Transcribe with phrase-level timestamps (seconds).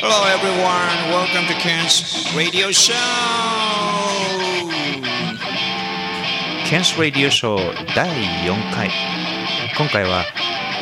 [0.00, 2.94] Hello everyone, welcome to Ken's Radio Show!
[6.70, 8.08] ケンス・ラディオショー第
[8.46, 8.90] 4回。
[9.76, 10.22] 今回は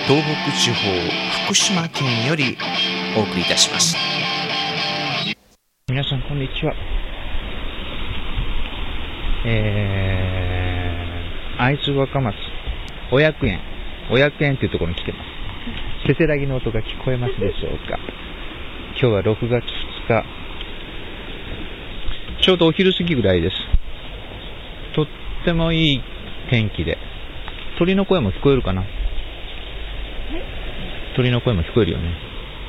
[0.07, 0.75] 東北地方
[1.47, 2.59] 福島県より
[3.17, 3.97] お送りいたします。
[5.89, 6.75] 皆さんこんにちは。
[9.47, 12.37] えー、会津若松
[13.11, 13.61] お百円
[14.11, 15.37] お百円っていうところに来てます。
[16.07, 17.99] せせらぎの音が聞こえますでしょうか
[18.99, 19.63] 今日は6月
[20.09, 20.25] 2日
[22.43, 23.57] ちょうどお昼過ぎぐらいです。
[24.95, 25.07] とっ
[25.45, 26.03] てもいい
[26.49, 26.97] 天気で。
[27.79, 28.85] 鳥の声も聞こえるかな？
[31.15, 32.15] 鳥の声も聞こえるよね。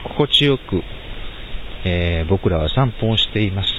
[0.04, 0.84] 心地よく、
[1.86, 3.70] えー僕らは散歩をしています。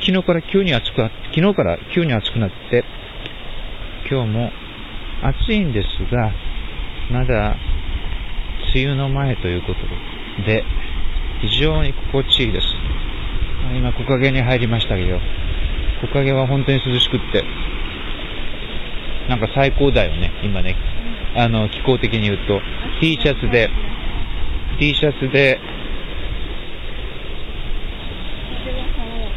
[0.00, 2.84] 昨日から急に暑く昨日から急に暑くなって
[4.10, 4.50] 今日も
[5.22, 6.30] 暑いんですが
[7.10, 7.56] まだ
[8.74, 9.80] 梅雨の前ということ
[10.44, 10.64] で
[11.40, 12.66] 非常に心地いいです。
[13.76, 15.20] 今木陰に入りましたけど
[16.00, 17.44] 木陰は本当に涼しくって
[19.28, 20.76] なんか最高だよね今ね。
[21.36, 22.60] あの気候的に言うと。
[23.00, 23.70] T シャツで
[24.78, 25.60] T シャツで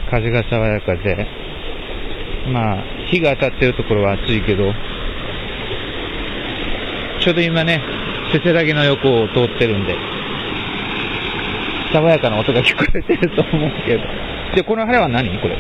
[0.09, 1.27] 風が爽やかで
[2.51, 4.73] まあ日が当たってるところは暑いけど
[7.19, 7.81] ちょうど今ね
[8.31, 9.95] せせらぎの横を通ってるんで。
[11.93, 14.03] 爽やかな音が聞こえてると思うけど。
[14.55, 15.29] でこの花は何？
[15.39, 15.57] これ。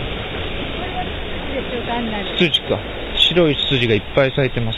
[2.37, 2.79] ツツジか。
[3.15, 4.77] 白いツツジがいっぱい咲いてます。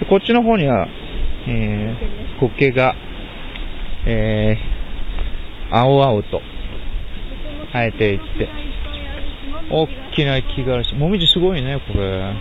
[0.00, 0.86] でこっちの方には、
[1.48, 2.94] えー、苔が、
[4.06, 6.42] えー、青々と
[7.72, 8.48] 生えていって。
[9.72, 12.34] 大きな木があるし、もみじすごいね、これ。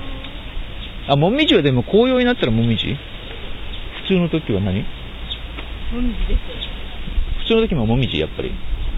[1.08, 2.88] あ、もみじはでも紅葉になったらもみじ？
[2.88, 2.98] 普
[4.10, 4.82] 通の時は何？
[4.82, 6.40] もみじです。
[7.46, 8.52] 普通の時ももみじ、やっぱり。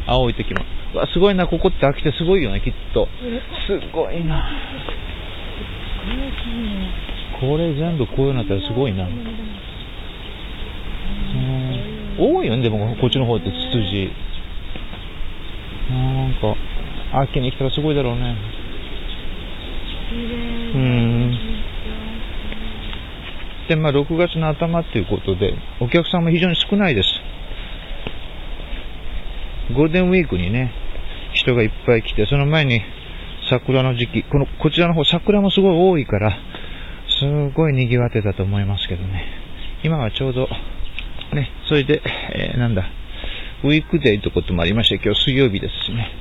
[0.08, 0.64] 青い時も。
[0.94, 3.10] うわ、すごいな、ここって飽きてすごいよね、きっと。
[3.67, 4.49] すごいな。
[7.42, 9.04] これ全部こういうのなったらすごいな。
[9.04, 9.11] うん
[12.17, 14.11] 多いよね、でもこっちの方ってツツジ。
[15.89, 16.55] なんか、
[17.23, 18.36] 秋に来たらすごいだろうね。
[20.14, 21.51] うん。
[23.71, 27.09] で、まあ、6月の頭っていうことで、お客さんも非常に少ないです。
[29.73, 30.73] ゴールデンウィークにね、
[31.32, 32.81] 人がいっぱい来て、その前に
[33.49, 36.37] 桜の時期、この、こちらの方桜もすごい多いから、
[37.08, 39.23] すごい賑わってたと思いますけどね。
[39.86, 40.49] 今はちょうど、
[41.33, 42.02] ね、それで、
[42.36, 42.83] えーなんだ、
[43.64, 46.11] ウィークデーってこともありまして、今日水曜日ですしね。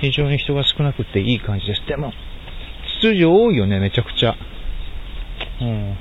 [0.00, 1.86] 非常に人が少なくていい感じです。
[1.86, 2.12] でも、
[3.00, 4.34] ツツジ多いよね、めちゃくちゃ。
[5.60, 5.96] うん。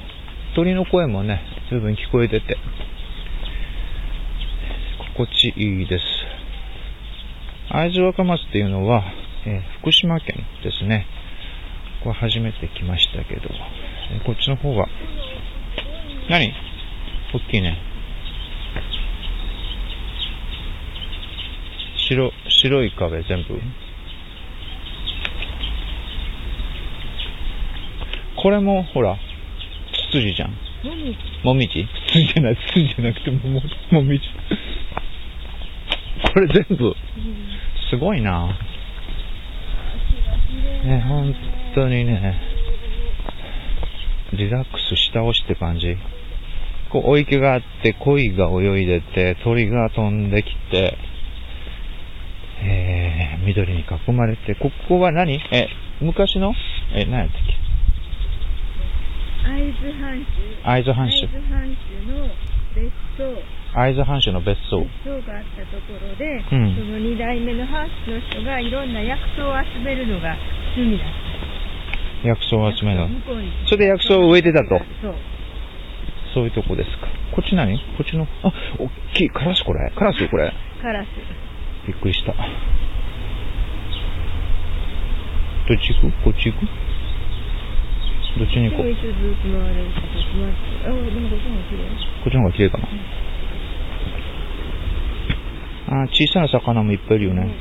[0.55, 2.57] 鳥の声もね、随分聞こえてて、
[5.15, 6.05] 心地いいです。
[7.69, 9.03] 会津若松っていうのは、
[9.45, 11.07] えー福島県ですね。
[12.03, 13.49] これ初めて来ましたけど、
[14.11, 14.87] えーこっちの方は、
[16.29, 16.53] 何？
[17.33, 17.77] 大きいね。
[21.97, 23.59] 白、白い壁全部。
[28.35, 29.17] これも、ほら、
[30.13, 30.51] ツツジじゃん。
[31.43, 31.79] もみじ？
[31.79, 31.85] も
[32.21, 34.25] みじゃない、ツツジじゃなくても、ももみじ。
[36.31, 36.95] これ全部、
[37.89, 38.55] すごいな。
[40.85, 41.35] ね、本
[41.73, 42.39] 当にね、
[44.33, 45.97] リラックスした押しって感じ。
[46.91, 50.95] こう、お池があって、鯉が泳いでて、鳥が飛んできて、
[52.61, 55.41] えー、緑に囲まれて、ここは何？
[55.51, 55.69] え、
[56.01, 56.53] 昔の？
[56.93, 57.62] え、何やったっけ？
[59.43, 60.31] 会津藩主。
[60.63, 61.11] 会津藩主
[62.07, 62.29] の
[62.75, 63.35] 別荘。
[63.75, 64.79] 会津藩主の別荘。
[64.81, 70.35] 別荘があったところで、うんその二代目の藩主の人がいろんな薬草を集めるのが
[70.75, 71.07] 趣味だっ
[72.23, 72.27] た。
[72.27, 73.05] 薬草を集める
[73.67, 74.79] それで薬草を植えてたと。
[75.01, 75.15] そう。
[76.33, 77.07] そういうとこですか。
[77.35, 77.77] こっち何？
[77.77, 79.91] こっちの、あ、おっきいカラスこれ。
[79.95, 80.53] カラスこれ。
[80.81, 81.07] カラス。
[81.85, 82.33] びっくりした。
[82.33, 82.39] ど
[85.73, 86.23] っち行く？
[86.23, 86.65] こっち行く？
[88.37, 88.85] どっちに行こう？
[88.85, 88.95] こっ
[92.31, 92.69] ちの方が綺麗。
[92.69, 92.87] かな。
[96.03, 97.53] あ、小さな魚もいっぱいいるよね。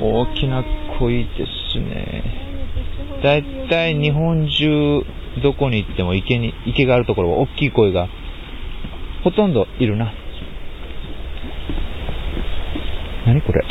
[0.00, 0.64] 大きな
[0.98, 2.24] 鯉ですね。
[3.22, 5.02] だいたい日本中
[5.42, 8.08] どこに行っても池に、池があるところは大きい鯉が
[9.22, 10.12] ほとんどいるな。
[13.26, 13.64] 何これ？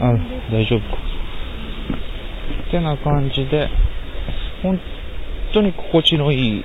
[0.00, 0.12] あ、
[0.52, 0.98] 大丈夫か。
[2.70, 3.68] てな感じで、
[4.62, 4.80] 本
[5.52, 6.64] 当に心地のいい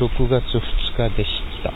[0.00, 1.30] 6月2日でし
[1.62, 1.72] た。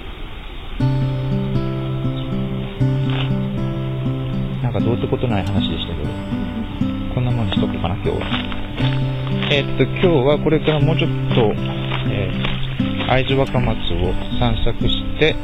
[4.62, 6.10] なんかどうってことない話でしたけど、
[7.14, 8.62] こんなもんにしとこうかな、今日は。
[9.50, 11.52] えー、っと、今日はこれからもうちょっと、
[12.08, 15.34] えー、会津若松を散策して、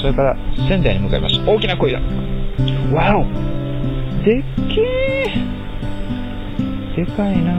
[0.00, 0.36] それから
[0.68, 1.34] 仙台に向かいます。
[1.46, 2.00] 大きな声だ。
[2.92, 3.24] わお
[4.24, 4.44] でっ
[4.74, 5.59] けえ
[6.96, 7.52] でかいな。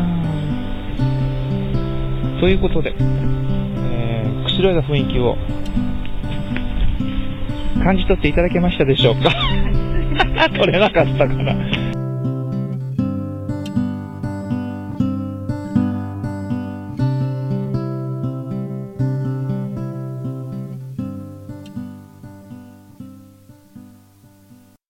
[2.39, 5.37] ということで、えー、くしろいだ雰囲気を
[7.83, 9.31] 感じ取っていただけましたでしょうか？
[10.57, 11.53] 取れなかったかな？